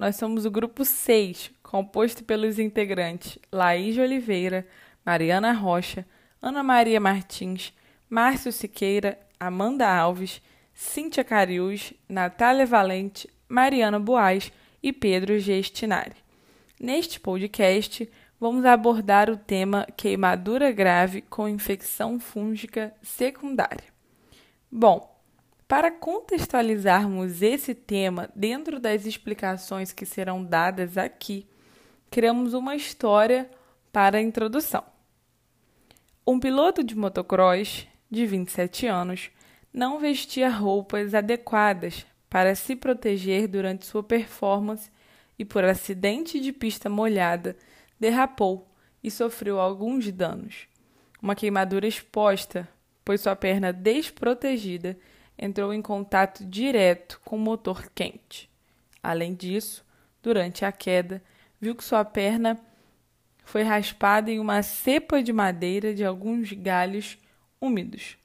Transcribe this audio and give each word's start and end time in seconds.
nós 0.00 0.16
somos 0.16 0.46
o 0.46 0.50
grupo 0.50 0.82
6, 0.82 1.50
composto 1.62 2.24
pelos 2.24 2.58
integrantes 2.58 3.38
Laís 3.52 3.98
Oliveira, 3.98 4.66
Mariana 5.04 5.52
Rocha, 5.52 6.06
Ana 6.40 6.62
Maria 6.62 6.98
Martins, 6.98 7.74
Márcio 8.08 8.50
Siqueira, 8.50 9.20
Amanda 9.38 9.86
Alves, 9.86 10.40
Cíntia 10.72 11.22
Cariús, 11.22 11.92
Natália 12.08 12.64
Valente, 12.64 13.28
Mariana 13.46 14.00
Boaz 14.00 14.50
e 14.82 14.90
Pedro 14.90 15.38
Gestinari. 15.38 16.16
Neste 16.80 17.20
podcast, 17.20 18.10
vamos 18.40 18.64
abordar 18.64 19.28
o 19.28 19.36
tema 19.36 19.86
queimadura 19.98 20.72
grave 20.72 21.20
com 21.20 21.46
infecção 21.46 22.18
fúngica 22.18 22.94
secundária. 23.02 23.84
Bom, 24.72 25.19
para 25.70 25.88
contextualizarmos 25.88 27.42
esse 27.42 27.76
tema 27.76 28.28
dentro 28.34 28.80
das 28.80 29.06
explicações 29.06 29.92
que 29.92 30.04
serão 30.04 30.44
dadas 30.44 30.98
aqui, 30.98 31.46
criamos 32.10 32.54
uma 32.54 32.74
história 32.74 33.48
para 33.92 34.18
a 34.18 34.20
introdução. 34.20 34.82
Um 36.26 36.40
piloto 36.40 36.82
de 36.82 36.96
motocross 36.96 37.86
de 38.10 38.26
27 38.26 38.88
anos 38.88 39.30
não 39.72 40.00
vestia 40.00 40.50
roupas 40.50 41.14
adequadas 41.14 42.04
para 42.28 42.56
se 42.56 42.74
proteger 42.74 43.46
durante 43.46 43.86
sua 43.86 44.02
performance 44.02 44.90
e, 45.38 45.44
por 45.44 45.62
acidente 45.62 46.40
de 46.40 46.50
pista 46.50 46.88
molhada, 46.88 47.56
derrapou 47.96 48.68
e 49.04 49.08
sofreu 49.08 49.60
alguns 49.60 50.10
danos. 50.10 50.66
Uma 51.22 51.36
queimadura 51.36 51.86
exposta, 51.86 52.68
pois 53.04 53.20
sua 53.20 53.36
perna 53.36 53.72
desprotegida 53.72 54.98
entrou 55.40 55.72
em 55.72 55.80
contato 55.80 56.44
direto 56.44 57.18
com 57.24 57.36
o 57.36 57.40
motor 57.40 57.90
quente. 57.94 58.50
Além 59.02 59.34
disso, 59.34 59.82
durante 60.22 60.66
a 60.66 60.70
queda, 60.70 61.22
viu 61.58 61.74
que 61.74 61.82
sua 61.82 62.04
perna 62.04 62.60
foi 63.42 63.62
raspada 63.62 64.30
em 64.30 64.38
uma 64.38 64.62
cepa 64.62 65.22
de 65.22 65.32
madeira 65.32 65.94
de 65.94 66.04
alguns 66.04 66.52
galhos 66.52 67.18
úmidos. 67.58 68.18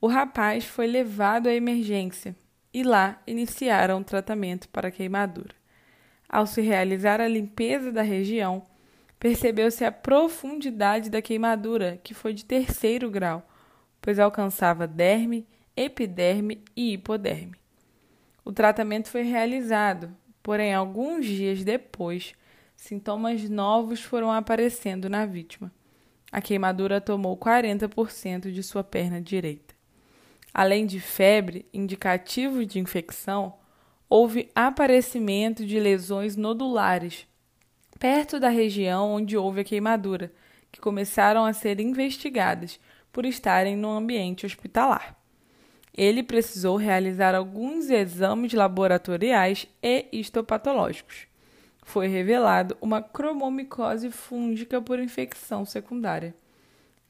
O 0.00 0.06
rapaz 0.06 0.64
foi 0.64 0.86
levado 0.86 1.48
à 1.48 1.54
emergência 1.54 2.34
e 2.72 2.82
lá 2.82 3.20
iniciaram 3.26 4.00
o 4.00 4.04
tratamento 4.04 4.68
para 4.70 4.88
a 4.88 4.90
queimadura. 4.90 5.54
Ao 6.28 6.46
se 6.46 6.62
realizar 6.62 7.20
a 7.20 7.28
limpeza 7.28 7.92
da 7.92 8.02
região, 8.02 8.64
percebeu-se 9.20 9.84
a 9.84 9.92
profundidade 9.92 11.10
da 11.10 11.20
queimadura, 11.20 12.00
que 12.02 12.14
foi 12.14 12.32
de 12.32 12.44
terceiro 12.44 13.10
grau, 13.10 13.46
pois 14.00 14.18
alcançava 14.18 14.86
derme, 14.86 15.46
epiderme 15.76 16.62
e 16.76 16.94
hipoderme. 16.94 17.56
O 18.44 18.52
tratamento 18.52 19.08
foi 19.08 19.22
realizado, 19.22 20.14
porém, 20.42 20.74
alguns 20.74 21.26
dias 21.26 21.62
depois, 21.64 22.34
sintomas 22.76 23.48
novos 23.48 24.00
foram 24.00 24.30
aparecendo 24.30 25.08
na 25.08 25.24
vítima. 25.24 25.72
A 26.30 26.40
queimadura 26.40 27.00
tomou 27.00 27.36
40% 27.36 28.50
de 28.50 28.62
sua 28.62 28.82
perna 28.82 29.20
direita. 29.20 29.74
Além 30.52 30.86
de 30.86 31.00
febre, 31.00 31.66
indicativo 31.72 32.64
de 32.66 32.78
infecção, 32.78 33.54
houve 34.08 34.50
aparecimento 34.54 35.64
de 35.64 35.78
lesões 35.78 36.36
nodulares 36.36 37.26
perto 38.02 38.40
da 38.40 38.48
região 38.48 39.12
onde 39.12 39.36
houve 39.36 39.60
a 39.60 39.64
queimadura, 39.64 40.32
que 40.72 40.80
começaram 40.80 41.44
a 41.44 41.52
ser 41.52 41.78
investigadas 41.78 42.80
por 43.12 43.24
estarem 43.24 43.76
no 43.76 43.88
ambiente 43.88 44.44
hospitalar. 44.44 45.16
Ele 45.94 46.22
precisou 46.22 46.76
realizar 46.76 47.34
alguns 47.34 47.90
exames 47.90 48.52
laboratoriais 48.54 49.66
e 49.82 50.06
histopatológicos. 50.12 51.26
Foi 51.84 52.06
revelado 52.06 52.76
uma 52.80 53.02
cromomicose 53.02 54.10
fúngica 54.10 54.80
por 54.80 54.98
infecção 54.98 55.66
secundária. 55.66 56.34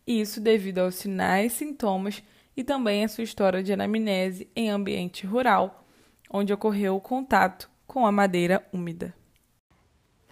Isso 0.05 0.41
devido 0.41 0.79
aos 0.79 0.97
sinais, 0.97 1.53
sintomas 1.53 2.23
e 2.56 2.65
também 2.65 3.05
a 3.05 3.09
sua 3.09 3.23
história 3.23 3.62
de 3.62 3.73
anamnese 3.73 4.49
em 4.56 4.69
ambiente 4.69 5.27
rural, 5.27 5.85
onde 6.29 6.53
ocorreu 6.53 6.97
o 6.97 7.01
contato 7.01 7.71
com 7.87 8.05
a 8.05 8.11
madeira 8.11 8.67
úmida. 8.73 9.15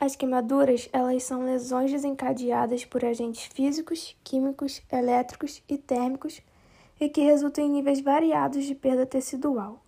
As 0.01 0.17
queimaduras, 0.17 0.89
elas 0.93 1.23
são 1.23 1.45
lesões 1.45 1.93
desencadeadas 1.93 2.87
por 2.87 3.05
agentes 3.05 3.45
físicos, 3.53 4.17
químicos, 4.25 4.83
elétricos 4.91 5.63
e 5.69 5.77
térmicos 5.77 6.41
e 7.01 7.09
que 7.09 7.23
resultam 7.23 7.65
em 7.65 7.71
níveis 7.71 8.01
variados 8.01 8.65
de 8.65 8.75
perda 8.75 9.07
tecidual. 9.07 9.83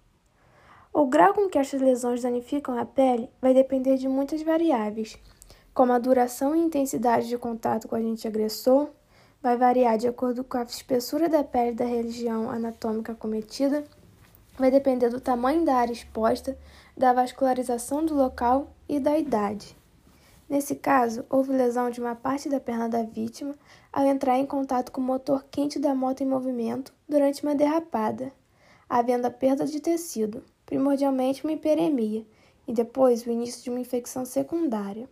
O 0.93 1.07
grau 1.07 1.35
com 1.35 1.49
que 1.49 1.59
estas 1.59 1.81
lesões 1.81 2.23
danificam 2.23 2.79
a 2.79 2.85
pele 2.85 3.29
vai 3.41 3.55
depender 3.55 3.97
de 3.97 4.09
muitas 4.09 4.43
variáveis, 4.43 5.19
como 5.75 5.93
a 5.93 5.99
duração 5.99 6.55
e 6.55 6.61
intensidade 6.61 7.29
de 7.29 7.39
contato 7.39 7.89
com 7.89 7.97
o 7.97 7.99
agente 7.99 8.27
agressor, 8.29 8.89
vai 9.43 9.57
variar 9.57 9.97
de 9.97 10.07
acordo 10.07 10.45
com 10.45 10.59
a 10.59 10.63
espessura 10.63 11.29
da 11.29 11.43
pele 11.43 11.73
da 11.73 11.85
região 11.85 12.51
anatômica 12.51 13.15
cometida, 13.15 13.85
vai 14.59 14.71
depender 14.71 15.09
do 15.09 15.21
tamanho 15.21 15.65
da 15.65 15.75
área 15.77 15.93
exposta, 15.93 16.57
da 16.97 17.13
vascularização 17.13 18.05
do 18.05 18.15
local 18.15 18.71
e 18.89 19.01
da 19.01 19.19
idade. 19.19 19.75
Nesse 20.53 20.75
caso, 20.75 21.25
houve 21.31 21.51
lesão 21.51 21.89
de 21.89 21.99
uma 21.99 22.15
parte 22.15 22.47
da 22.47 22.61
perna 22.61 22.87
da 22.87 23.03
vítima 23.03 23.55
ao 23.91 24.05
entrar 24.05 24.39
em 24.39 24.45
contato 24.45 24.93
com 24.93 25.01
o 25.01 25.05
motor 25.05 25.47
quente 25.51 25.79
da 25.79 25.95
moto 25.95 26.21
em 26.21 26.27
movimento 26.27 26.93
durante 27.09 27.43
uma 27.43 27.55
derrapada, 27.55 28.31
havendo 28.87 29.25
a 29.25 29.31
perda 29.31 29.65
de 29.65 29.81
tecido, 29.81 30.45
primordialmente 30.67 31.43
uma 31.43 31.55
hiperemia, 31.55 32.27
e 32.69 32.73
depois 32.75 33.25
o 33.25 33.31
início 33.31 33.63
de 33.63 33.71
uma 33.71 33.81
infecção 33.81 34.27
secundária. 34.27 35.09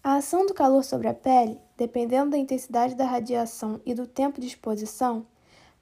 A 0.00 0.14
ação 0.14 0.46
do 0.46 0.54
calor 0.54 0.84
sobre 0.84 1.08
a 1.08 1.14
pele, 1.14 1.58
dependendo 1.76 2.30
da 2.30 2.38
intensidade 2.38 2.94
da 2.94 3.04
radiação 3.04 3.80
e 3.84 3.94
do 3.94 4.06
tempo 4.06 4.40
de 4.40 4.46
exposição, 4.46 5.26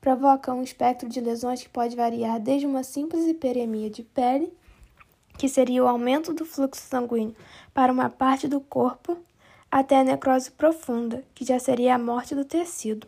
provoca 0.00 0.54
um 0.54 0.62
espectro 0.62 1.06
de 1.06 1.20
lesões 1.20 1.62
que 1.62 1.68
pode 1.68 1.94
variar 1.94 2.40
desde 2.40 2.66
uma 2.66 2.82
simples 2.82 3.26
hiperemia 3.26 3.90
de 3.90 4.02
pele 4.02 4.56
que 5.36 5.48
seria 5.48 5.84
o 5.84 5.88
aumento 5.88 6.32
do 6.32 6.44
fluxo 6.44 6.82
sanguíneo 6.82 7.34
para 7.72 7.92
uma 7.92 8.08
parte 8.08 8.46
do 8.48 8.60
corpo, 8.60 9.18
até 9.70 9.98
a 9.98 10.04
necrose 10.04 10.50
profunda, 10.50 11.24
que 11.34 11.44
já 11.44 11.58
seria 11.58 11.94
a 11.94 11.98
morte 11.98 12.34
do 12.34 12.44
tecido. 12.44 13.06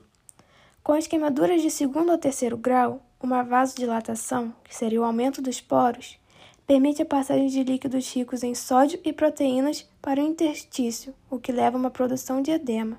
Com 0.83 0.93
as 0.93 1.07
queimaduras 1.07 1.63
de 1.63 1.71
segundo 1.71 2.11
ou 2.11 2.19
terceiro 2.19 2.57
grau, 2.57 3.01
uma 3.21 3.43
vasodilatação, 3.43 4.53
que 4.65 4.75
seria 4.75 5.01
o 5.01 5.05
aumento 5.05 5.41
dos 5.41 5.61
poros, 5.61 6.19
permite 6.67 7.03
a 7.03 7.07
passagem 7.07 7.47
de 7.47 7.63
líquidos 7.63 8.13
ricos 8.13 8.43
em 8.43 8.55
sódio 8.55 8.99
e 9.05 9.13
proteínas 9.13 9.89
para 10.03 10.21
o 10.21 10.27
interstício, 10.27 11.15
o 11.31 11.39
que 11.39 11.53
leva 11.53 11.77
a 11.77 11.81
uma 11.81 11.91
produção 11.91 12.43
de 12.43 12.51
edema. 12.51 12.99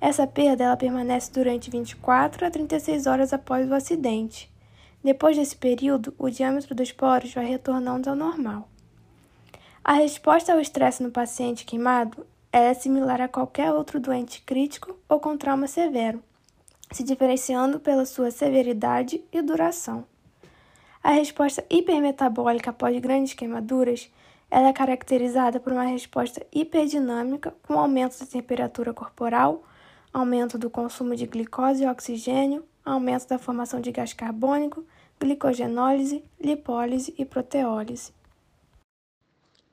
Essa 0.00 0.26
perda 0.26 0.64
ela 0.64 0.76
permanece 0.76 1.32
durante 1.32 1.70
24 1.70 2.46
a 2.46 2.50
36 2.50 3.06
horas 3.06 3.32
após 3.32 3.70
o 3.70 3.74
acidente. 3.74 4.52
Depois 5.04 5.36
desse 5.36 5.54
período, 5.54 6.14
o 6.18 6.30
diâmetro 6.30 6.74
dos 6.74 6.90
poros 6.90 7.34
vai 7.34 7.44
retornando 7.44 8.08
ao 8.08 8.16
normal. 8.16 8.66
A 9.84 9.92
resposta 9.92 10.50
ao 10.50 10.60
estresse 10.60 11.02
no 11.02 11.10
paciente 11.10 11.66
queimado 11.66 12.26
é 12.50 12.72
similar 12.72 13.20
a 13.20 13.28
qualquer 13.28 13.70
outro 13.70 14.00
doente 14.00 14.40
crítico 14.40 14.98
ou 15.06 15.20
com 15.20 15.36
trauma 15.36 15.66
severo, 15.66 16.22
se 16.90 17.02
diferenciando 17.02 17.78
pela 17.78 18.06
sua 18.06 18.30
severidade 18.30 19.22
e 19.30 19.42
duração. 19.42 20.06
A 21.02 21.10
resposta 21.10 21.62
hipermetabólica 21.68 22.70
após 22.70 22.98
grandes 22.98 23.34
queimaduras 23.34 24.10
ela 24.50 24.68
é 24.68 24.72
caracterizada 24.72 25.60
por 25.60 25.72
uma 25.72 25.82
resposta 25.82 26.46
hiperdinâmica 26.50 27.54
com 27.66 27.78
aumento 27.78 28.18
da 28.20 28.24
temperatura 28.24 28.94
corporal, 28.94 29.64
aumento 30.12 30.56
do 30.56 30.70
consumo 30.70 31.14
de 31.14 31.26
glicose 31.26 31.82
e 31.82 31.86
oxigênio, 31.86 32.64
aumento 32.84 33.26
da 33.26 33.38
formação 33.38 33.80
de 33.80 33.90
gás 33.90 34.12
carbônico, 34.12 34.84
glicogenólise, 35.20 36.24
lipólise 36.40 37.14
e 37.16 37.24
proteólise. 37.24 38.12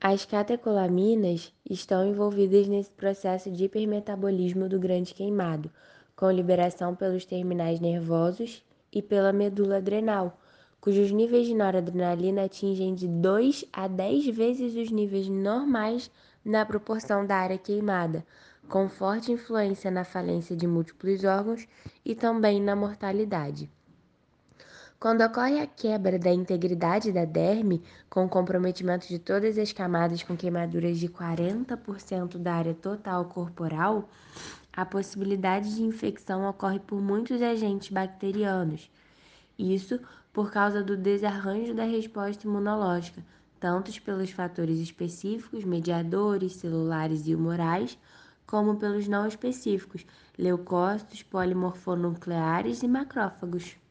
As 0.00 0.24
catecolaminas 0.24 1.52
estão 1.68 2.06
envolvidas 2.06 2.66
nesse 2.66 2.90
processo 2.90 3.50
de 3.50 3.64
hipermetabolismo 3.64 4.68
do 4.68 4.80
grande 4.80 5.14
queimado, 5.14 5.70
com 6.16 6.30
liberação 6.30 6.94
pelos 6.94 7.24
terminais 7.24 7.80
nervosos 7.80 8.64
e 8.92 9.00
pela 9.00 9.32
medula 9.32 9.76
adrenal, 9.76 10.38
cujos 10.80 11.12
níveis 11.12 11.46
de 11.46 11.54
noradrenalina 11.54 12.44
atingem 12.44 12.94
de 12.94 13.06
2 13.06 13.66
a 13.72 13.86
10 13.86 14.26
vezes 14.34 14.74
os 14.74 14.90
níveis 14.90 15.28
normais 15.28 16.10
na 16.44 16.66
proporção 16.66 17.24
da 17.24 17.36
área 17.36 17.58
queimada, 17.58 18.26
com 18.68 18.88
forte 18.88 19.30
influência 19.30 19.90
na 19.90 20.04
falência 20.04 20.56
de 20.56 20.66
múltiplos 20.66 21.22
órgãos 21.22 21.68
e 22.04 22.14
também 22.14 22.60
na 22.60 22.74
mortalidade. 22.74 23.70
Quando 25.02 25.22
ocorre 25.22 25.58
a 25.58 25.66
quebra 25.66 26.16
da 26.16 26.30
integridade 26.30 27.10
da 27.10 27.24
derme, 27.24 27.82
com 28.08 28.28
comprometimento 28.28 29.08
de 29.08 29.18
todas 29.18 29.58
as 29.58 29.72
camadas 29.72 30.22
com 30.22 30.36
queimaduras 30.36 30.96
de 30.96 31.08
40% 31.08 32.38
da 32.38 32.54
área 32.54 32.72
total 32.72 33.24
corporal, 33.24 34.08
a 34.72 34.86
possibilidade 34.86 35.74
de 35.74 35.82
infecção 35.82 36.48
ocorre 36.48 36.78
por 36.78 37.00
muitos 37.02 37.42
agentes 37.42 37.90
bacterianos. 37.90 38.88
Isso 39.58 39.98
por 40.32 40.52
causa 40.52 40.84
do 40.84 40.96
desarranjo 40.96 41.74
da 41.74 41.82
resposta 41.82 42.46
imunológica, 42.46 43.24
tanto 43.58 43.90
pelos 44.02 44.30
fatores 44.30 44.78
específicos, 44.78 45.64
mediadores, 45.64 46.52
celulares 46.52 47.26
e 47.26 47.34
humorais, 47.34 47.98
como 48.46 48.76
pelos 48.76 49.08
não 49.08 49.26
específicos, 49.26 50.06
leucócitos, 50.38 51.24
polimorfonucleares 51.24 52.84
e 52.84 52.86
macrófagos. 52.86 53.81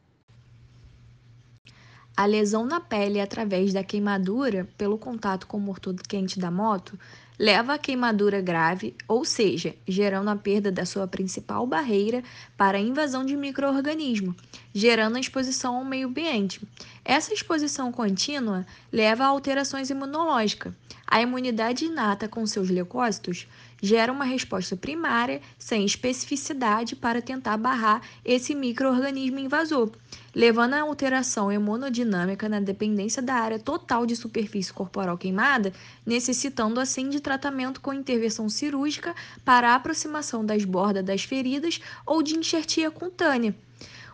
A 2.14 2.26
lesão 2.26 2.66
na 2.66 2.78
pele 2.78 3.20
através 3.20 3.72
da 3.72 3.82
queimadura 3.82 4.68
pelo 4.76 4.98
contato 4.98 5.46
com 5.46 5.56
o 5.56 5.60
motor 5.60 5.94
quente 6.06 6.38
da 6.38 6.50
moto 6.50 6.98
leva 7.38 7.74
à 7.74 7.78
queimadura 7.78 8.40
grave, 8.40 8.94
ou 9.08 9.24
seja, 9.24 9.74
gerando 9.88 10.28
a 10.28 10.36
perda 10.36 10.70
da 10.70 10.84
sua 10.84 11.08
principal 11.08 11.66
barreira 11.66 12.22
para 12.56 12.78
a 12.78 12.80
invasão 12.80 13.24
de 13.24 13.34
microorganismo, 13.34 14.36
gerando 14.74 15.16
a 15.16 15.20
exposição 15.20 15.76
ao 15.76 15.84
meio 15.84 16.08
ambiente. 16.08 16.60
Essa 17.04 17.34
exposição 17.34 17.90
contínua 17.90 18.64
leva 18.92 19.24
a 19.24 19.28
alterações 19.28 19.90
imunológicas. 19.90 20.72
A 21.04 21.20
imunidade 21.20 21.84
inata 21.84 22.28
com 22.28 22.46
seus 22.46 22.70
leucócitos 22.70 23.48
gera 23.82 24.12
uma 24.12 24.24
resposta 24.24 24.76
primária 24.76 25.42
sem 25.58 25.84
especificidade 25.84 26.94
para 26.94 27.20
tentar 27.20 27.56
barrar 27.56 28.00
esse 28.24 28.54
microorganismo 28.54 29.40
invasor, 29.40 29.90
levando 30.32 30.74
à 30.74 30.80
alteração 30.80 31.50
hemodinâmica 31.50 32.48
na 32.48 32.60
dependência 32.60 33.20
da 33.20 33.34
área 33.34 33.58
total 33.58 34.06
de 34.06 34.14
superfície 34.14 34.72
corporal 34.72 35.18
queimada, 35.18 35.72
necessitando 36.06 36.78
assim 36.78 37.10
de 37.10 37.18
tratamento 37.18 37.80
com 37.80 37.92
intervenção 37.92 38.48
cirúrgica 38.48 39.12
para 39.44 39.72
a 39.72 39.74
aproximação 39.74 40.46
das 40.46 40.64
bordas 40.64 41.04
das 41.04 41.24
feridas 41.24 41.80
ou 42.06 42.22
de 42.22 42.36
enxertia 42.38 42.92
cutânea. 42.92 43.54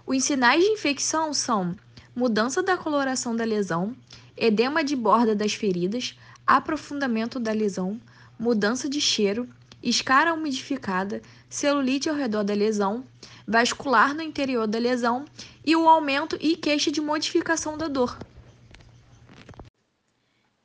Os 0.06 0.24
sinais 0.24 0.64
de 0.64 0.70
infecção 0.70 1.34
são 1.34 1.76
mudança 2.18 2.64
da 2.64 2.76
coloração 2.76 3.36
da 3.36 3.44
lesão, 3.44 3.94
edema 4.36 4.82
de 4.82 4.96
borda 4.96 5.36
das 5.36 5.54
feridas, 5.54 6.18
aprofundamento 6.44 7.38
da 7.38 7.52
lesão, 7.52 8.00
mudança 8.36 8.88
de 8.88 9.00
cheiro, 9.00 9.48
escara 9.80 10.34
umidificada, 10.34 11.22
celulite 11.48 12.08
ao 12.08 12.16
redor 12.16 12.42
da 12.42 12.54
lesão, 12.54 13.04
vascular 13.46 14.16
no 14.16 14.22
interior 14.22 14.66
da 14.66 14.80
lesão 14.80 15.26
e 15.64 15.76
o 15.76 15.88
aumento 15.88 16.36
e 16.40 16.56
queixa 16.56 16.90
de 16.90 17.00
modificação 17.00 17.78
da 17.78 17.86
dor. 17.86 18.18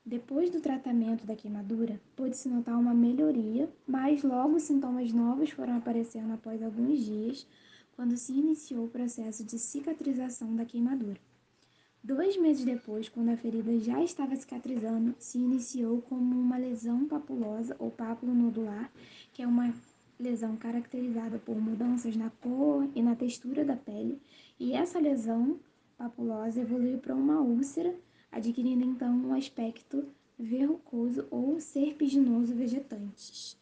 Depois 0.04 0.50
do 0.50 0.60
tratamento 0.60 1.24
da 1.24 1.36
queimadura, 1.36 2.02
pôde-se 2.16 2.50
notar 2.50 2.80
uma 2.80 2.96
melhoria, 2.96 3.70
mas 3.86 4.24
logo 4.24 4.60
sintomas 4.60 5.14
novos 5.14 5.52
foram 5.52 5.78
aparecendo 5.78 6.34
após 6.34 6.64
alguns 6.64 6.98
dias, 7.06 7.46
quando 7.96 8.18
se 8.18 8.32
iniciou 8.32 8.86
o 8.86 8.90
processo 8.90 9.44
de 9.44 9.60
cicatrização 9.60 10.56
da 10.56 10.66
queimadura. 10.66 11.20
Dois 12.06 12.36
meses 12.36 12.66
depois, 12.66 13.08
quando 13.08 13.30
a 13.30 13.38
ferida 13.38 13.80
já 13.80 14.04
estava 14.04 14.36
cicatrizando, 14.36 15.16
se 15.18 15.38
iniciou 15.38 16.02
como 16.02 16.38
uma 16.38 16.58
lesão 16.58 17.08
papulosa 17.08 17.78
ou 17.80 17.90
pápulo 17.90 18.34
nodular, 18.34 18.92
que 19.32 19.42
é 19.42 19.48
uma 19.48 19.74
lesão 20.20 20.58
caracterizada 20.58 21.40
por 21.40 21.56
mudanças 21.56 22.14
na 22.18 22.30
cor 22.30 22.90
e 22.94 23.02
na 23.02 23.16
textura 23.16 23.64
da 23.64 23.78
pele, 23.78 24.22
e 24.60 24.74
essa 24.74 25.00
lesão 25.00 25.58
papulosa 25.98 26.60
evoluiu 26.60 26.98
para 26.98 27.16
uma 27.16 27.40
úlcera, 27.40 27.96
adquirindo 28.30 28.84
então 28.84 29.16
um 29.16 29.34
aspecto 29.34 30.06
verrucoso 30.38 31.26
ou 31.32 31.58
serpiginoso 31.62 32.54
vegetantes. 32.54 33.58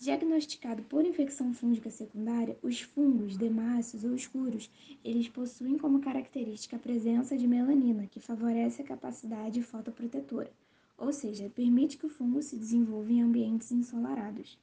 Diagnosticado 0.00 0.82
por 0.84 1.04
infecção 1.04 1.52
fúngica 1.52 1.90
secundária, 1.90 2.56
os 2.62 2.80
fungos 2.80 3.36
demáceos 3.36 4.02
ou 4.02 4.14
escuros, 4.14 4.70
eles 5.04 5.28
possuem 5.28 5.76
como 5.76 6.00
característica 6.00 6.76
a 6.76 6.78
presença 6.78 7.36
de 7.36 7.46
melanina, 7.46 8.06
que 8.06 8.18
favorece 8.18 8.80
a 8.80 8.84
capacidade 8.86 9.62
fotoprotetora, 9.62 10.50
ou 10.96 11.12
seja, 11.12 11.52
permite 11.54 11.98
que 11.98 12.06
o 12.06 12.08
fungo 12.08 12.40
se 12.40 12.56
desenvolva 12.56 13.12
em 13.12 13.20
ambientes 13.20 13.70
ensolarados. 13.72 14.58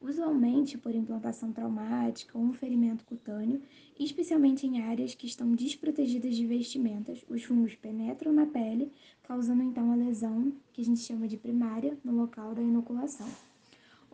Usualmente 0.00 0.78
por 0.78 0.94
implantação 0.94 1.50
traumática 1.50 2.38
ou 2.38 2.44
um 2.44 2.52
ferimento 2.52 3.04
cutâneo, 3.04 3.60
especialmente 3.98 4.68
em 4.68 4.82
áreas 4.82 5.16
que 5.16 5.26
estão 5.26 5.50
desprotegidas 5.50 6.36
de 6.36 6.46
vestimentas, 6.46 7.24
os 7.28 7.42
fungos 7.42 7.74
penetram 7.74 8.32
na 8.32 8.46
pele, 8.46 8.92
causando 9.24 9.64
então 9.64 9.90
a 9.90 9.96
lesão, 9.96 10.52
que 10.72 10.80
a 10.80 10.84
gente 10.84 11.00
chama 11.00 11.26
de 11.26 11.36
primária, 11.36 11.98
no 12.04 12.12
local 12.12 12.54
da 12.54 12.62
inoculação. 12.62 13.26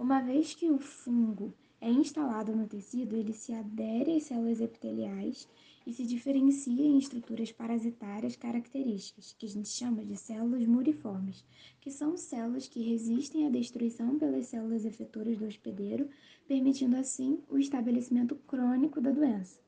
Uma 0.03 0.21
vez 0.21 0.53
que 0.53 0.69
o 0.69 0.81
fungo 0.81 1.55
é 1.81 1.89
instalado 1.89 2.57
no 2.57 2.67
tecido, 2.67 3.15
ele 3.15 3.33
se 3.33 3.53
adere 3.53 4.17
às 4.17 4.25
células 4.25 4.61
epiteliais 4.61 5.49
e 5.87 5.93
se 5.93 6.05
diferencia 6.05 6.85
em 6.85 6.99
estruturas 6.99 7.53
parasitárias 7.53 8.35
características, 8.35 9.33
que 9.39 9.47
a 9.47 9.49
gente 9.49 9.69
chama 9.69 10.05
de 10.05 10.17
células 10.17 10.67
muriformes, 10.67 11.45
que 11.81 11.89
são 11.89 12.17
células 12.17 12.67
que 12.67 12.83
resistem 12.83 13.47
à 13.47 13.51
destruição 13.51 14.19
pelas 14.19 14.47
células 14.47 14.85
efetoras 14.85 15.39
do 15.39 15.47
hospedeiro, 15.47 16.09
permitindo 16.49 16.97
assim 16.97 17.39
o 17.49 17.57
estabelecimento 17.57 18.35
crônico 18.35 19.01
da 19.01 19.13
doença. 19.13 19.61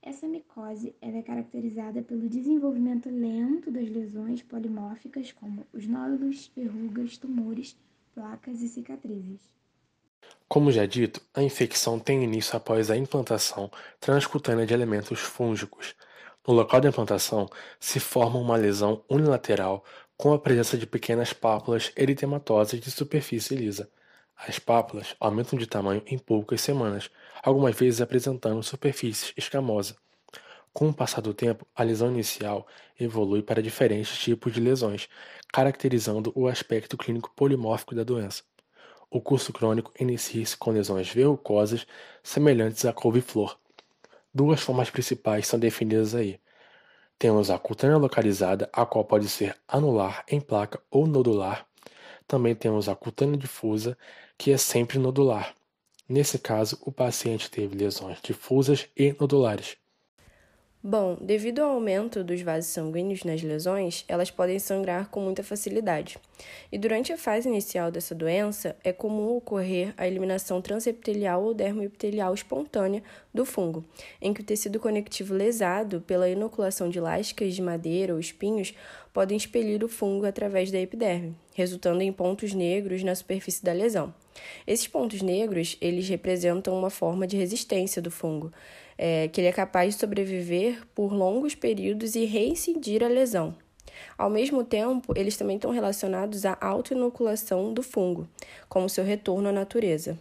Essa 0.00 0.28
micose 0.28 0.94
é 1.00 1.20
caracterizada 1.22 2.04
pelo 2.04 2.28
desenvolvimento 2.28 3.10
lento 3.10 3.72
das 3.72 3.90
lesões 3.90 4.44
polimórficas, 4.44 5.32
como 5.32 5.66
os 5.72 5.88
nódulos, 5.88 6.52
verrugas, 6.54 7.18
tumores, 7.18 7.76
placas 8.14 8.62
e 8.62 8.68
cicatrizes. 8.68 9.55
Como 10.48 10.70
já 10.70 10.86
dito, 10.86 11.20
a 11.34 11.42
infecção 11.42 11.98
tem 11.98 12.22
início 12.22 12.56
após 12.56 12.90
a 12.90 12.96
implantação 12.96 13.70
transcutânea 14.00 14.64
de 14.66 14.72
elementos 14.72 15.20
fúngicos. 15.20 15.94
No 16.46 16.54
local 16.54 16.80
da 16.80 16.88
implantação, 16.88 17.48
se 17.80 17.98
forma 17.98 18.38
uma 18.38 18.56
lesão 18.56 19.04
unilateral 19.10 19.84
com 20.16 20.32
a 20.32 20.38
presença 20.38 20.78
de 20.78 20.86
pequenas 20.86 21.32
pápulas 21.32 21.92
eritematosas 21.96 22.80
de 22.80 22.90
superfície 22.90 23.56
lisa. 23.56 23.90
As 24.36 24.58
pápulas 24.58 25.16
aumentam 25.18 25.58
de 25.58 25.66
tamanho 25.66 26.02
em 26.06 26.18
poucas 26.18 26.60
semanas, 26.60 27.10
algumas 27.42 27.74
vezes 27.76 28.00
apresentando 28.00 28.62
superfície 28.62 29.32
escamosa. 29.36 29.96
Com 30.72 30.88
o 30.88 30.94
passar 30.94 31.22
do 31.22 31.34
tempo, 31.34 31.66
a 31.74 31.82
lesão 31.82 32.10
inicial 32.12 32.66
evolui 32.98 33.42
para 33.42 33.62
diferentes 33.62 34.16
tipos 34.18 34.52
de 34.52 34.60
lesões, 34.60 35.08
caracterizando 35.52 36.32
o 36.36 36.46
aspecto 36.46 36.96
clínico 36.96 37.32
polimórfico 37.34 37.94
da 37.94 38.04
doença. 38.04 38.44
O 39.10 39.20
curso 39.20 39.52
crônico 39.52 39.92
inicia-se 39.98 40.56
com 40.56 40.72
lesões 40.72 41.08
verrucosas 41.08 41.86
semelhantes 42.22 42.84
à 42.84 42.92
couve-flor. 42.92 43.56
Duas 44.34 44.60
formas 44.60 44.90
principais 44.90 45.46
são 45.46 45.58
definidas 45.58 46.14
aí. 46.14 46.40
Temos 47.18 47.48
a 47.48 47.58
cutânea 47.58 47.96
localizada, 47.96 48.68
a 48.72 48.84
qual 48.84 49.04
pode 49.04 49.28
ser 49.28 49.56
anular 49.66 50.24
em 50.28 50.40
placa 50.40 50.82
ou 50.90 51.06
nodular. 51.06 51.66
Também 52.26 52.54
temos 52.54 52.88
a 52.88 52.96
cutânea 52.96 53.38
difusa, 53.38 53.96
que 54.36 54.50
é 54.50 54.58
sempre 54.58 54.98
nodular. 54.98 55.54
Nesse 56.08 56.38
caso, 56.38 56.78
o 56.82 56.92
paciente 56.92 57.50
teve 57.50 57.76
lesões 57.76 58.20
difusas 58.20 58.88
e 58.96 59.14
nodulares. 59.18 59.76
Bom, 60.82 61.16
devido 61.20 61.60
ao 61.60 61.72
aumento 61.72 62.22
dos 62.22 62.42
vasos 62.42 62.70
sanguíneos 62.70 63.24
nas 63.24 63.42
lesões, 63.42 64.04
elas 64.06 64.30
podem 64.30 64.58
sangrar 64.58 65.08
com 65.08 65.20
muita 65.20 65.42
facilidade. 65.42 66.16
E 66.70 66.78
durante 66.78 67.12
a 67.12 67.18
fase 67.18 67.48
inicial 67.48 67.90
dessa 67.90 68.14
doença, 68.14 68.76
é 68.84 68.92
comum 68.92 69.36
ocorrer 69.36 69.92
a 69.96 70.06
eliminação 70.06 70.62
transepitelial 70.62 71.42
ou 71.42 71.54
dermoepitelial 71.54 72.32
espontânea 72.32 73.02
do 73.34 73.44
fungo, 73.44 73.84
em 74.20 74.32
que 74.32 74.42
o 74.42 74.44
tecido 74.44 74.78
conectivo 74.78 75.34
lesado 75.34 76.02
pela 76.02 76.28
inoculação 76.28 76.88
de 76.88 77.00
lascas 77.00 77.54
de 77.54 77.62
madeira 77.62 78.12
ou 78.12 78.20
espinhos 78.20 78.72
podem 79.12 79.36
expelir 79.36 79.82
o 79.82 79.88
fungo 79.88 80.24
através 80.24 80.70
da 80.70 80.78
epiderme, 80.78 81.34
resultando 81.54 82.02
em 82.02 82.12
pontos 82.12 82.52
negros 82.52 83.02
na 83.02 83.14
superfície 83.14 83.64
da 83.64 83.72
lesão. 83.72 84.14
Esses 84.66 84.88
pontos 84.88 85.22
negros, 85.22 85.76
eles 85.80 86.08
representam 86.08 86.76
uma 86.76 86.90
forma 86.90 87.26
de 87.26 87.36
resistência 87.36 88.00
do 88.02 88.10
fungo, 88.10 88.52
é, 88.98 89.28
que 89.28 89.40
ele 89.40 89.48
é 89.48 89.52
capaz 89.52 89.94
de 89.94 90.00
sobreviver 90.00 90.86
por 90.94 91.12
longos 91.12 91.54
períodos 91.54 92.14
e 92.14 92.24
reincidir 92.24 93.02
a 93.02 93.08
lesão. 93.08 93.54
Ao 94.16 94.30
mesmo 94.30 94.64
tempo, 94.64 95.12
eles 95.16 95.36
também 95.36 95.56
estão 95.56 95.70
relacionados 95.70 96.44
à 96.44 96.56
autoinoculação 96.60 97.72
do 97.72 97.82
fungo, 97.82 98.28
como 98.68 98.88
seu 98.88 99.04
retorno 99.04 99.48
à 99.48 99.52
natureza. 99.52 100.18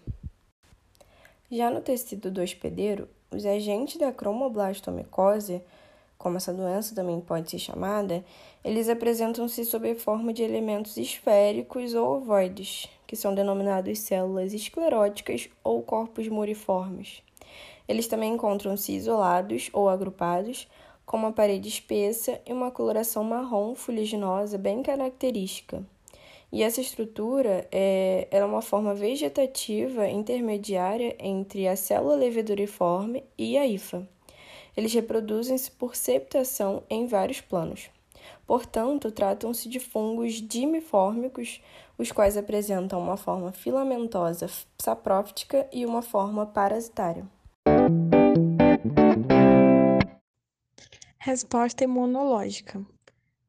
Já 1.51 1.69
no 1.69 1.81
tecido 1.81 2.31
do 2.31 2.41
hospedeiro, 2.41 3.07
os 3.31 3.45
agentes 3.45 3.98
da 3.98 4.12
cromoblastomicose, 4.12 5.62
como 6.17 6.38
essa 6.38 6.53
doença 6.53 6.95
também 6.95 7.19
pode 7.22 7.51
ser 7.51 7.60
chamada, 7.60 8.24
eles 8.63 8.89
apresentam-se 8.89 9.63
sob 9.65 9.91
a 9.91 9.95
forma 9.95 10.34
de 10.34 10.41
elementos 10.41 10.98
esféricos 10.98 11.93
ou 11.93 12.17
ovoides, 12.17 12.89
que 13.05 13.15
são 13.15 13.33
denominados 13.33 14.00
células 14.00 14.53
escleróticas 14.53 15.50
ou 15.63 15.81
corpos 15.81 16.27
muriformes. 16.27 17.21
Eles 17.88 18.07
também 18.07 18.33
encontram-se 18.33 18.93
isolados 18.93 19.69
ou 19.74 19.88
agrupados, 19.88 20.67
com 21.05 21.17
uma 21.17 21.31
parede 21.31 21.69
espessa 21.69 22.41
e 22.45 22.51
uma 22.51 22.71
coloração 22.71 23.24
marrom 23.24 23.75
fuliginosa 23.75 24.57
bem 24.57 24.81
característica. 24.81 25.83
E 26.51 26.63
essa 26.63 26.81
estrutura 26.81 27.67
é, 27.71 28.27
é 28.31 28.43
uma 28.43 28.62
forma 28.62 28.95
vegetativa 28.95 30.07
intermediária 30.07 31.15
entre 31.19 31.67
a 31.67 31.75
célula 31.75 32.15
leveduriforme 32.15 33.24
e 33.38 33.57
a 33.57 33.67
hifa. 33.67 34.07
Eles 34.75 34.93
reproduzem-se 34.93 35.71
por 35.71 35.95
septação 35.95 36.83
em 36.89 37.07
vários 37.07 37.41
planos. 37.41 37.89
Portanto, 38.47 39.12
tratam-se 39.12 39.67
de 39.67 39.79
fungos 39.79 40.33
dimifórmicos, 40.33 41.62
os 41.97 42.11
quais 42.11 42.37
apresentam 42.37 42.99
uma 42.99 43.17
forma 43.17 43.51
filamentosa 43.51 44.47
saprófitica 44.79 45.67
e 45.71 45.85
uma 45.85 46.01
forma 46.01 46.45
parasitária. 46.45 47.25
Resposta 51.17 51.83
imunológica. 51.83 52.85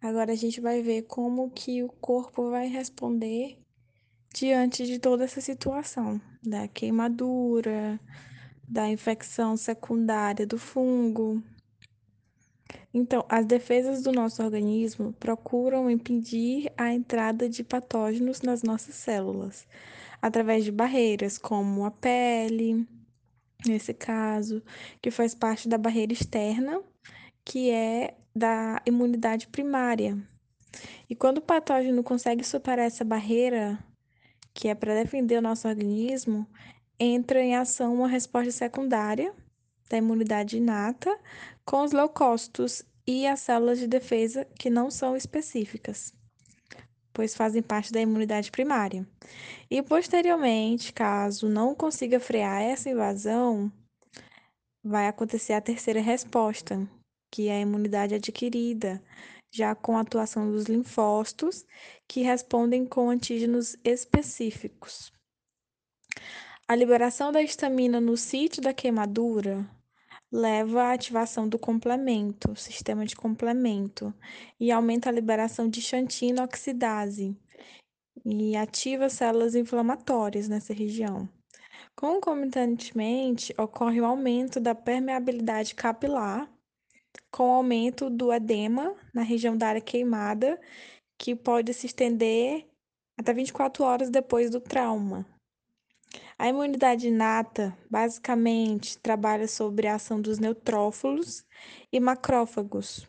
Agora 0.01 0.33
a 0.33 0.37
gente 0.37 0.61
vai 0.61 0.83
ver 0.83 1.03
como 1.03 1.51
que 1.51 1.83
o 1.83 1.89
corpo 1.89 2.51
vai 2.51 2.69
responder 2.69 3.59
diante 4.33 4.87
de 4.87 4.99
toda 4.99 5.25
essa 5.25 5.41
situação 5.41 6.21
da 6.43 6.69
queimadura, 6.69 7.99
da 8.69 8.89
infecção 8.89 9.57
secundária 9.57 10.47
do 10.47 10.59
fungo. 10.59 11.43
Então, 12.99 13.27
as 13.29 13.45
defesas 13.45 14.03
do 14.03 14.11
nosso 14.11 14.43
organismo 14.43 15.13
procuram 15.21 15.91
impedir 15.91 16.73
a 16.79 16.95
entrada 16.95 17.47
de 17.47 17.63
patógenos 17.63 18.41
nas 18.41 18.63
nossas 18.63 18.95
células, 18.95 19.69
através 20.23 20.65
de 20.65 20.73
barreiras 20.73 21.37
como 21.37 21.85
a 21.85 21.91
pele, 21.91 22.89
nesse 23.67 23.93
caso, 23.93 24.63
que 25.03 25.11
faz 25.11 25.35
parte 25.35 25.69
da 25.69 25.77
barreira 25.77 26.15
externa, 26.15 26.83
que 27.45 27.71
é 27.71 28.15
da 28.35 28.81
imunidade 28.87 29.47
primária. 29.49 30.17
E 31.07 31.15
quando 31.15 31.37
o 31.37 31.43
patógeno 31.43 32.03
consegue 32.03 32.43
superar 32.43 32.87
essa 32.87 33.05
barreira, 33.05 33.79
que 34.55 34.69
é 34.69 34.75
para 34.75 34.95
defender 34.95 35.37
o 35.37 35.43
nosso 35.43 35.69
organismo, 35.69 36.47
entra 36.99 37.43
em 37.43 37.57
ação 37.57 37.93
uma 37.93 38.09
resposta 38.09 38.51
secundária 38.51 39.35
da 39.91 39.99
imunidade 39.99 40.57
inata 40.57 41.15
com 41.67 41.83
os 41.83 41.91
leucócitos 41.91 42.85
e 43.05 43.27
as 43.27 43.41
células 43.41 43.81
de 43.81 43.89
defesa 43.89 44.47
que 44.59 44.71
não 44.71 44.89
são 44.89 45.17
específicas, 45.17 46.15
pois 47.13 47.35
fazem 47.35 47.61
parte 47.61 47.93
da 47.93 48.01
imunidade 48.01 48.53
primária. 48.53 49.07
E 49.69 49.83
posteriormente, 49.83 50.93
caso 50.93 51.49
não 51.49 51.75
consiga 51.75 52.21
frear 52.21 52.63
essa 52.63 52.89
invasão, 52.89 53.71
vai 54.83 55.09
acontecer 55.09 55.55
a 55.55 55.61
terceira 55.61 56.01
resposta, 56.01 56.89
que 57.33 57.49
é 57.49 57.57
a 57.57 57.61
imunidade 57.61 58.15
adquirida, 58.15 59.03
já 59.53 59.75
com 59.75 59.97
a 59.97 60.03
atuação 60.03 60.51
dos 60.51 60.67
linfócitos, 60.67 61.67
que 62.07 62.23
respondem 62.23 62.87
com 62.87 63.11
antígenos 63.11 63.77
específicos. 63.83 65.13
A 66.69 66.75
liberação 66.77 67.33
da 67.33 67.43
histamina 67.43 68.01
no 68.01 68.17
sítio 68.17 68.63
da 68.63 68.73
queimadura 68.73 69.69
leva 70.33 70.85
à 70.85 70.93
ativação 70.93 71.49
do 71.49 71.59
complemento, 71.59 72.55
sistema 72.57 73.07
de 73.07 73.15
complemento, 73.15 74.13
e 74.59 74.71
aumenta 74.71 75.09
a 75.09 75.13
liberação 75.13 75.69
de 75.69 75.81
xantina 75.81 76.45
oxidase 76.45 77.37
e 78.25 78.57
ativa 78.57 79.09
células 79.09 79.55
inflamatórias 79.55 80.49
nessa 80.49 80.75
região. 80.75 81.29
Concomitantemente, 81.95 83.55
ocorre 83.59 84.01
o 84.01 84.05
aumento 84.05 84.61
da 84.61 84.75
permeabilidade 84.75 85.75
capilar, 85.75 86.51
com 87.31 87.53
aumento 87.53 88.11
do 88.11 88.33
edema 88.33 88.95
na 89.15 89.23
região 89.23 89.57
da 89.57 89.69
área 89.69 89.81
queimada, 89.81 90.61
que 91.19 91.35
pode 91.35 91.73
se 91.73 91.87
estender 91.87 92.67
até 93.19 93.33
24 93.33 93.83
horas 93.85 94.11
depois 94.11 94.51
do 94.51 94.61
trauma. 94.61 95.25
A 96.39 96.49
imunidade 96.49 97.09
inata, 97.09 97.77
basicamente, 97.91 98.99
trabalha 98.99 99.49
sobre 99.49 99.87
a 99.87 99.95
ação 99.95 100.21
dos 100.21 100.39
neutrófilos 100.39 101.45
e 101.91 101.99
macrófagos 101.99 103.09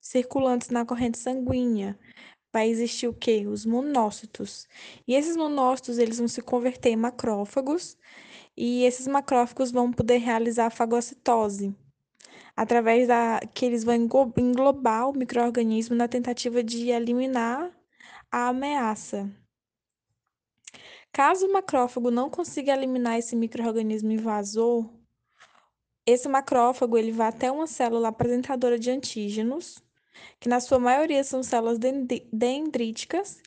circulantes 0.00 0.70
na 0.70 0.84
corrente 0.84 1.18
sanguínea. 1.18 1.98
Vai 2.52 2.68
existir 2.68 3.08
o 3.08 3.14
quê? 3.14 3.46
Os 3.46 3.64
monócitos. 3.64 4.68
E 5.08 5.14
esses 5.14 5.36
monócitos, 5.36 5.98
eles 5.98 6.18
vão 6.18 6.28
se 6.28 6.42
converter 6.42 6.90
em 6.90 6.96
macrófagos, 6.96 7.96
e 8.56 8.84
esses 8.84 9.06
macrófagos 9.06 9.70
vão 9.72 9.92
poder 9.92 10.18
realizar 10.18 10.66
a 10.66 10.70
fagocitose, 10.70 11.74
através 12.56 13.08
da 13.08 13.40
que 13.54 13.66
eles 13.66 13.84
vão 13.84 13.94
englobar 14.38 15.08
o 15.10 15.16
microorganismo 15.16 15.96
na 15.96 16.08
tentativa 16.08 16.62
de 16.62 16.90
eliminar 16.90 17.70
a 18.30 18.48
ameaça. 18.48 19.30
Caso 21.14 21.46
o 21.46 21.52
macrófago 21.52 22.10
não 22.10 22.28
consiga 22.28 22.72
eliminar 22.72 23.16
esse 23.16 23.36
microorganismo 23.36 24.10
invasor, 24.10 24.90
esse 26.04 26.28
macrófago 26.28 26.98
ele 26.98 27.12
vai 27.12 27.28
até 27.28 27.52
uma 27.52 27.68
célula 27.68 28.08
apresentadora 28.08 28.76
de 28.76 28.90
antígenos, 28.90 29.80
que 30.40 30.48
na 30.48 30.58
sua 30.58 30.80
maioria 30.80 31.22
são 31.22 31.40
células 31.40 31.78
dendríticas, 31.78 33.40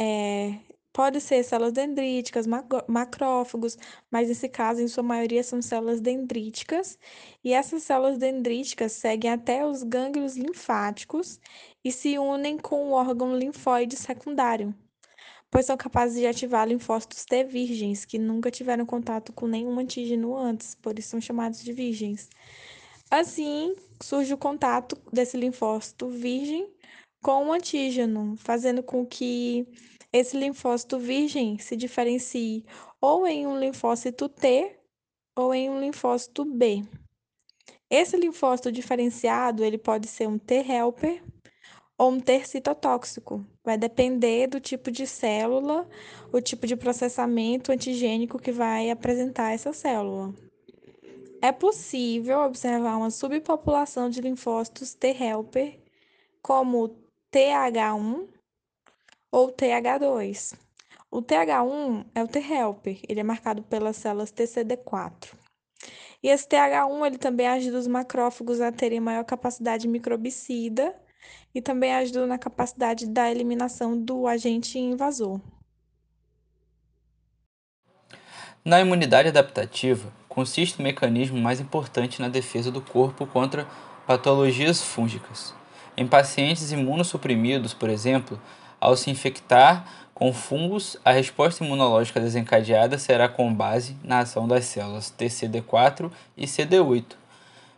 é, 0.00 0.60
pode 0.92 1.20
ser 1.20 1.42
células 1.42 1.72
dendríticas, 1.72 2.46
macrófagos, 2.86 3.76
mas 4.08 4.28
nesse 4.28 4.48
caso, 4.48 4.80
em 4.80 4.86
sua 4.86 5.02
maioria, 5.02 5.42
são 5.42 5.60
células 5.60 6.00
dendríticas, 6.00 6.96
e 7.42 7.52
essas 7.52 7.82
células 7.82 8.18
dendríticas 8.18 8.92
seguem 8.92 9.32
até 9.32 9.66
os 9.66 9.82
gânglios 9.82 10.36
linfáticos 10.36 11.40
e 11.84 11.90
se 11.90 12.16
unem 12.20 12.56
com 12.56 12.90
o 12.90 12.92
órgão 12.92 13.36
linfóide 13.36 13.96
secundário, 13.96 14.72
pois 15.54 15.66
são 15.66 15.76
capazes 15.76 16.18
de 16.18 16.26
ativar 16.26 16.66
linfócitos 16.66 17.24
T 17.24 17.44
virgens, 17.44 18.04
que 18.04 18.18
nunca 18.18 18.50
tiveram 18.50 18.84
contato 18.84 19.32
com 19.32 19.46
nenhum 19.46 19.78
antígeno 19.78 20.36
antes, 20.36 20.74
por 20.74 20.98
isso 20.98 21.10
são 21.10 21.20
chamados 21.20 21.62
de 21.62 21.72
virgens. 21.72 22.28
Assim, 23.08 23.76
surge 24.02 24.34
o 24.34 24.36
contato 24.36 25.00
desse 25.12 25.36
linfócito 25.36 26.08
virgem 26.08 26.68
com 27.22 27.46
o 27.46 27.52
antígeno, 27.52 28.36
fazendo 28.36 28.82
com 28.82 29.06
que 29.06 29.64
esse 30.12 30.36
linfócito 30.36 30.98
virgem 30.98 31.56
se 31.60 31.76
diferencie 31.76 32.64
ou 33.00 33.24
em 33.24 33.46
um 33.46 33.56
linfócito 33.56 34.28
T 34.28 34.76
ou 35.36 35.54
em 35.54 35.70
um 35.70 35.78
linfócito 35.78 36.44
B. 36.44 36.82
Esse 37.88 38.16
linfócito 38.16 38.72
diferenciado, 38.72 39.62
ele 39.62 39.78
pode 39.78 40.08
ser 40.08 40.26
um 40.26 40.36
T 40.36 40.56
helper 40.68 41.22
ou 41.96 42.10
um 42.10 42.20
ter 42.20 42.46
citotóxico. 42.46 43.44
Vai 43.62 43.78
depender 43.78 44.48
do 44.48 44.60
tipo 44.60 44.90
de 44.90 45.06
célula, 45.06 45.88
o 46.32 46.40
tipo 46.40 46.66
de 46.66 46.76
processamento 46.76 47.72
antigênico 47.72 48.38
que 48.38 48.52
vai 48.52 48.90
apresentar 48.90 49.52
essa 49.52 49.72
célula. 49.72 50.34
É 51.40 51.52
possível 51.52 52.40
observar 52.40 52.96
uma 52.96 53.10
subpopulação 53.10 54.08
de 54.08 54.20
linfócitos 54.20 54.94
T 54.94 55.08
helper, 55.08 55.78
como 56.42 56.96
TH1 57.32 58.28
ou 59.30 59.52
TH2. 59.52 60.54
O 61.10 61.22
TH1 61.22 62.06
é 62.14 62.22
o 62.24 62.28
T 62.28 62.38
helper, 62.38 62.98
ele 63.08 63.20
é 63.20 63.22
marcado 63.22 63.62
pelas 63.62 63.96
células 63.96 64.32
TCD4. 64.32 65.34
E 66.22 66.28
esse 66.28 66.48
TH1 66.48 67.06
ele 67.06 67.18
também 67.18 67.46
ajuda 67.46 67.78
os 67.78 67.86
macrófagos 67.86 68.60
a 68.60 68.72
terem 68.72 68.98
maior 68.98 69.24
capacidade 69.24 69.86
microbicida 69.86 70.94
e 71.54 71.60
também 71.60 71.94
ajuda 71.94 72.26
na 72.26 72.38
capacidade 72.38 73.06
da 73.06 73.30
eliminação 73.30 73.98
do 73.98 74.26
agente 74.26 74.78
invasor. 74.78 75.40
Na 78.64 78.80
imunidade 78.80 79.28
adaptativa, 79.28 80.10
consiste 80.28 80.80
o 80.80 80.82
mecanismo 80.82 81.38
mais 81.38 81.60
importante 81.60 82.20
na 82.20 82.28
defesa 82.28 82.70
do 82.70 82.80
corpo 82.80 83.26
contra 83.26 83.68
patologias 84.06 84.82
fúngicas. 84.82 85.54
Em 85.96 86.06
pacientes 86.06 86.72
imunossuprimidos, 86.72 87.74
por 87.74 87.88
exemplo, 87.88 88.40
ao 88.80 88.96
se 88.96 89.10
infectar 89.10 89.86
com 90.14 90.32
fungos, 90.32 90.96
a 91.04 91.10
resposta 91.10 91.64
imunológica 91.64 92.20
desencadeada 92.20 92.98
será 92.98 93.28
com 93.28 93.52
base 93.52 93.96
na 94.02 94.20
ação 94.20 94.46
das 94.46 94.64
células 94.64 95.12
TCD4 95.16 96.10
e 96.36 96.46
CD8, 96.46 97.04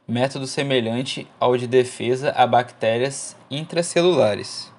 método 0.08 0.46
semelhante 0.46 1.26
ao 1.40 1.56
de 1.56 1.66
defesa 1.66 2.30
a 2.36 2.46
bactérias 2.46 3.36
intracelulares. 3.50 4.72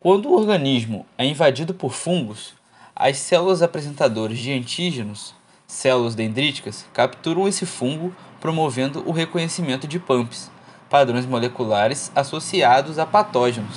Quando 0.00 0.30
o 0.30 0.34
organismo 0.34 1.04
é 1.18 1.26
invadido 1.26 1.74
por 1.74 1.92
fungos, 1.92 2.54
as 2.96 3.18
células 3.18 3.60
apresentadoras 3.60 4.38
de 4.38 4.50
antígenos, 4.50 5.34
células 5.66 6.14
dendríticas, 6.14 6.86
capturam 6.94 7.46
esse 7.46 7.66
fungo, 7.66 8.14
promovendo 8.40 9.02
o 9.06 9.12
reconhecimento 9.12 9.86
de 9.86 9.98
PAMPs, 9.98 10.50
padrões 10.88 11.26
moleculares 11.26 12.10
associados 12.14 12.98
a 12.98 13.04
patógenos. 13.04 13.76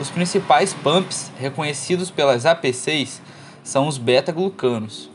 Os 0.00 0.10
principais 0.10 0.74
PAMPs 0.74 1.30
reconhecidos 1.38 2.10
pelas 2.10 2.46
APCs 2.46 3.22
são 3.62 3.86
os 3.86 3.96
beta-glucanos, 3.96 5.08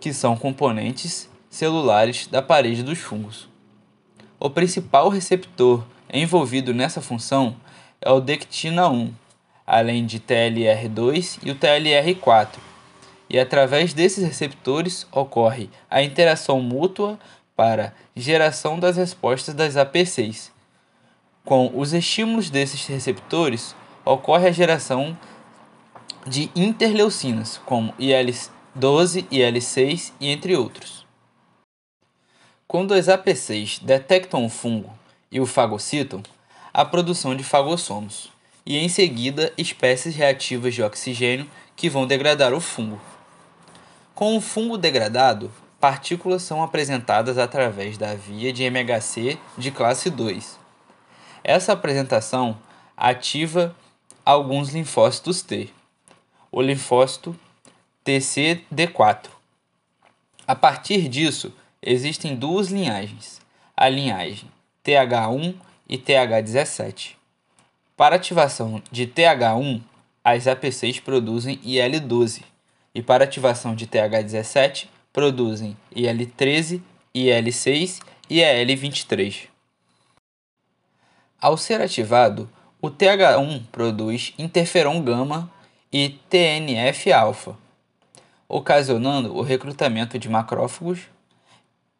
que 0.00 0.14
são 0.14 0.36
componentes 0.36 1.28
celulares 1.50 2.26
da 2.26 2.40
parede 2.40 2.82
dos 2.82 2.98
fungos. 2.98 3.52
O 4.38 4.50
principal 4.50 5.08
receptor 5.08 5.84
envolvido 6.12 6.74
nessa 6.74 7.00
função 7.00 7.56
é 8.00 8.10
o 8.10 8.20
dectina 8.20 8.88
1, 8.88 9.12
além 9.66 10.04
de 10.04 10.18
TLR2 10.20 11.38
e 11.42 11.50
o 11.50 11.54
TLR4. 11.54 12.58
E 13.30 13.38
através 13.38 13.94
desses 13.94 14.24
receptores 14.24 15.06
ocorre 15.10 15.70
a 15.88 16.02
interação 16.02 16.60
mútua 16.60 17.18
para 17.56 17.94
geração 18.14 18.78
das 18.78 18.96
respostas 18.96 19.54
das 19.54 19.76
APCs. 19.76 20.52
Com 21.44 21.70
os 21.74 21.92
estímulos 21.92 22.50
desses 22.50 22.86
receptores, 22.86 23.74
ocorre 24.04 24.48
a 24.48 24.52
geração 24.52 25.16
de 26.26 26.50
interleucinas, 26.56 27.60
como 27.64 27.94
IL-12, 27.98 29.26
IL-6 29.30 30.12
e 30.20 30.30
entre 30.30 30.56
outros. 30.56 31.03
Quando 32.66 32.94
as 32.94 33.06
AP6 33.06 33.84
detectam 33.84 34.44
o 34.44 34.48
fungo 34.48 34.90
e 35.30 35.38
o 35.38 35.46
fagocitam, 35.46 36.22
a 36.72 36.84
produção 36.84 37.36
de 37.36 37.44
fagossomos, 37.44 38.32
e 38.64 38.78
em 38.78 38.88
seguida 38.88 39.52
espécies 39.58 40.16
reativas 40.16 40.74
de 40.74 40.82
oxigênio 40.82 41.48
que 41.76 41.90
vão 41.90 42.06
degradar 42.06 42.54
o 42.54 42.60
fungo. 42.60 43.00
Com 44.14 44.36
o 44.36 44.40
fungo 44.40 44.78
degradado, 44.78 45.52
partículas 45.78 46.42
são 46.42 46.62
apresentadas 46.62 47.36
através 47.36 47.98
da 47.98 48.14
via 48.14 48.52
de 48.52 48.64
MHC 48.64 49.38
de 49.58 49.70
classe 49.70 50.08
2. 50.08 50.58
Essa 51.44 51.74
apresentação 51.74 52.58
ativa 52.96 53.76
alguns 54.24 54.70
linfócitos 54.70 55.42
T. 55.42 55.68
O 56.50 56.62
linfócito 56.62 57.36
TCD4. 58.06 59.26
A 60.46 60.54
partir 60.54 61.08
disso, 61.08 61.52
existem 61.84 62.34
duas 62.34 62.68
linhagens, 62.68 63.40
a 63.76 63.88
linhagem 63.88 64.48
TH1 64.84 65.54
e 65.88 65.98
TH17. 65.98 67.12
Para 67.96 68.16
ativação 68.16 68.82
de 68.90 69.06
TH1, 69.06 69.80
as 70.22 70.44
AP6 70.44 71.02
produzem 71.02 71.60
IL-12 71.62 72.42
e 72.94 73.02
para 73.02 73.24
ativação 73.24 73.74
de 73.74 73.86
TH17 73.86 74.86
produzem 75.12 75.76
IL-13, 75.94 76.80
IL-6 77.14 78.00
e 78.28 78.40
IL-23. 78.40 79.48
Ao 81.40 81.56
ser 81.56 81.80
ativado, 81.80 82.48
o 82.80 82.90
TH1 82.90 83.62
produz 83.70 84.32
interferon 84.38 85.02
gama 85.02 85.50
e 85.92 86.08
TNF-alfa, 86.28 87.56
ocasionando 88.48 89.36
o 89.36 89.42
recrutamento 89.42 90.18
de 90.18 90.28
macrófagos, 90.28 91.13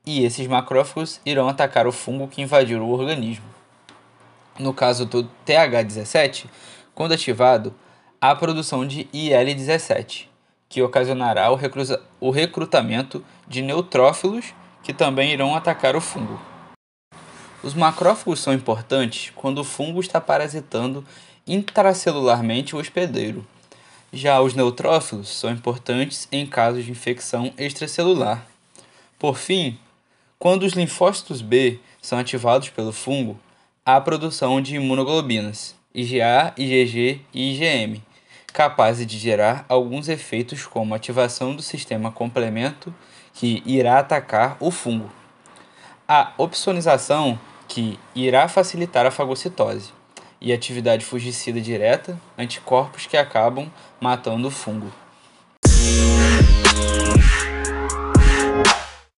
e 0.06 0.24
esses 0.24 0.46
macrófagos 0.46 1.20
irão 1.24 1.48
atacar 1.48 1.86
o 1.86 1.92
fungo 1.92 2.28
que 2.28 2.42
invadiu 2.42 2.82
o 2.82 2.90
organismo. 2.90 3.44
No 4.58 4.72
caso 4.72 5.04
do 5.06 5.28
TH17, 5.46 6.46
quando 6.94 7.12
ativado, 7.12 7.74
há 8.20 8.30
a 8.30 8.36
produção 8.36 8.86
de 8.86 9.08
IL-17, 9.12 10.26
que 10.68 10.82
ocasionará 10.82 11.52
o, 11.52 11.58
o 12.20 12.30
recrutamento 12.30 13.24
de 13.48 13.62
neutrófilos 13.62 14.54
que 14.82 14.92
também 14.92 15.32
irão 15.32 15.54
atacar 15.54 15.96
o 15.96 16.00
fungo. 16.00 16.40
Os 17.62 17.72
macrófagos 17.72 18.40
são 18.40 18.52
importantes 18.52 19.32
quando 19.34 19.58
o 19.58 19.64
fungo 19.64 20.00
está 20.00 20.20
parasitando 20.20 21.04
intracelularmente 21.46 22.76
o 22.76 22.78
hospedeiro. 22.78 23.46
Já 24.12 24.40
os 24.40 24.54
neutrófilos 24.54 25.28
são 25.28 25.50
importantes 25.50 26.28
em 26.30 26.46
casos 26.46 26.84
de 26.84 26.90
infecção 26.90 27.52
extracelular. 27.56 28.46
Por 29.18 29.36
fim, 29.36 29.78
quando 30.44 30.64
os 30.64 30.74
linfócitos 30.74 31.40
B 31.40 31.80
são 32.02 32.18
ativados 32.18 32.68
pelo 32.68 32.92
fungo, 32.92 33.40
há 33.82 33.98
produção 33.98 34.60
de 34.60 34.76
imunoglobinas, 34.76 35.74
IgA, 35.94 36.52
IgG 36.58 37.22
e 37.32 37.54
IgM, 37.54 38.02
capazes 38.52 39.06
de 39.06 39.16
gerar 39.16 39.64
alguns 39.70 40.06
efeitos 40.06 40.66
como 40.66 40.94
ativação 40.94 41.56
do 41.56 41.62
sistema 41.62 42.12
complemento 42.12 42.94
que 43.32 43.62
irá 43.64 43.98
atacar 43.98 44.58
o 44.60 44.70
fungo. 44.70 45.10
A 46.06 46.34
opsonização 46.36 47.40
que 47.66 47.98
irá 48.14 48.46
facilitar 48.46 49.06
a 49.06 49.10
fagocitose, 49.10 49.94
e 50.42 50.52
atividade 50.52 51.06
fungicida 51.06 51.58
direta, 51.58 52.20
anticorpos 52.36 53.06
que 53.06 53.16
acabam 53.16 53.72
matando 53.98 54.48
o 54.48 54.50
fungo. 54.50 54.92